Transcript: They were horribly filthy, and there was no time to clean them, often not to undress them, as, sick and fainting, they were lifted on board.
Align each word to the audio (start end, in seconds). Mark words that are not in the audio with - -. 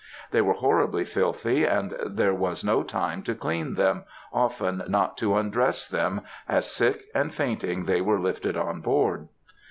They 0.31 0.41
were 0.41 0.53
horribly 0.55 1.05
filthy, 1.05 1.63
and 1.63 1.95
there 2.03 2.33
was 2.33 2.63
no 2.63 2.81
time 2.81 3.21
to 3.21 3.35
clean 3.35 3.75
them, 3.75 4.03
often 4.33 4.81
not 4.87 5.15
to 5.19 5.35
undress 5.37 5.87
them, 5.87 6.21
as, 6.49 6.71
sick 6.71 7.03
and 7.13 7.31
fainting, 7.31 7.85
they 7.85 8.01
were 8.01 8.17
lifted 8.19 8.57
on 8.57 8.81
board. 8.81 9.27